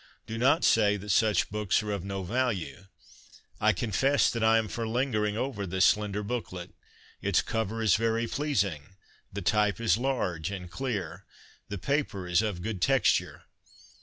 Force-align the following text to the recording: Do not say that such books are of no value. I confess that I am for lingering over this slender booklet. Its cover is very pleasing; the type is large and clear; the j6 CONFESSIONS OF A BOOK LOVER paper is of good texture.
Do 0.25 0.39
not 0.39 0.63
say 0.63 0.97
that 0.97 1.11
such 1.11 1.51
books 1.51 1.83
are 1.83 1.91
of 1.91 2.03
no 2.03 2.23
value. 2.23 2.85
I 3.59 3.71
confess 3.71 4.31
that 4.31 4.43
I 4.43 4.57
am 4.57 4.67
for 4.67 4.87
lingering 4.87 5.37
over 5.37 5.67
this 5.67 5.85
slender 5.85 6.23
booklet. 6.23 6.71
Its 7.21 7.43
cover 7.43 7.83
is 7.83 7.95
very 7.97 8.25
pleasing; 8.25 8.95
the 9.31 9.43
type 9.43 9.79
is 9.79 9.99
large 9.99 10.49
and 10.49 10.71
clear; 10.71 11.23
the 11.69 11.77
j6 11.77 11.77
CONFESSIONS 11.77 11.77
OF 11.77 11.77
A 11.77 11.77
BOOK 11.77 11.87
LOVER 11.87 12.03
paper 12.03 12.27
is 12.27 12.41
of 12.41 12.63
good 12.63 12.81
texture. 12.81 13.43